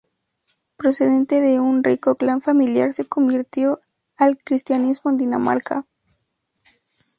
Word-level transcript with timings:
Procedente 0.77 1.41
de 1.41 1.59
un 1.59 1.83
rico 1.83 2.15
clan 2.15 2.41
familiar, 2.41 2.91
se 2.91 3.05
convirtió 3.07 3.77
al 4.17 4.39
cristianismo 4.39 5.11
en 5.11 5.17
Dinamarca. 5.17 5.85